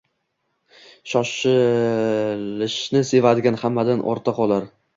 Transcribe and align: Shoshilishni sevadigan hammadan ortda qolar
Shoshilishni 1.11 3.05
sevadigan 3.13 3.61
hammadan 3.65 4.05
ortda 4.15 4.37
qolar 4.43 4.71